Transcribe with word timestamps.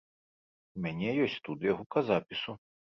У 0.75 0.87
мяне 0.87 1.15
ёсць 1.27 1.37
студыя 1.41 1.79
гуказапісу. 1.85 2.63